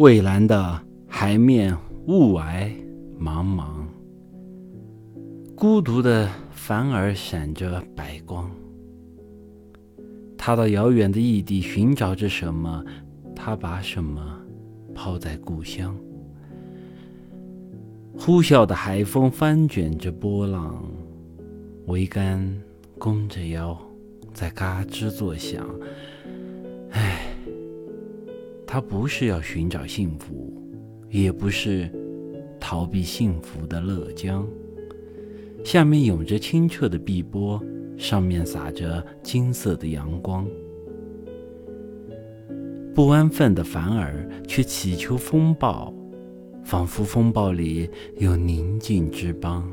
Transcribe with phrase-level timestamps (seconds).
[0.00, 2.72] 蔚蓝的海面雾霭
[3.20, 3.84] 茫茫，
[5.54, 8.50] 孤独的帆儿闪着白光。
[10.38, 12.82] 他到遥远的异地寻找着什么，
[13.36, 14.40] 他把什么
[14.94, 15.94] 抛在故乡。
[18.18, 20.82] 呼啸的海风翻卷着波浪，
[21.88, 22.58] 桅杆
[22.98, 23.78] 弓着腰，
[24.32, 25.68] 在嘎吱作响。
[28.72, 30.54] 他不是要寻找幸福，
[31.08, 31.90] 也不是
[32.60, 34.46] 逃避幸福的乐江。
[35.64, 37.60] 下面涌着清澈的碧波。
[37.98, 40.46] 上面洒着金色的阳光，
[42.94, 45.92] 不安分的凡儿却祈求风暴，
[46.64, 49.70] 仿佛风暴里有宁静之邦。